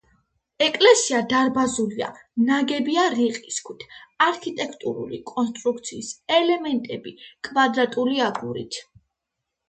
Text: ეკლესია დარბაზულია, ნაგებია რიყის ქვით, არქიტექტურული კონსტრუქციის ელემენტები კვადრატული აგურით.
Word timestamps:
ეკლესია 0.65 1.17
დარბაზულია, 1.31 2.07
ნაგებია 2.47 3.03
რიყის 3.15 3.59
ქვით, 3.67 3.85
არქიტექტურული 4.27 5.19
კონსტრუქციის 5.33 6.09
ელემენტები 6.39 7.13
კვადრატული 7.49 8.25
აგურით. 8.29 8.81